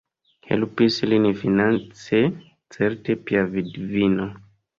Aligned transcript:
Helpis 0.45 0.95
lin 1.11 1.27
finance 1.41 2.23
certa 2.77 3.19
pia 3.29 3.45
vidvino. 3.53 4.29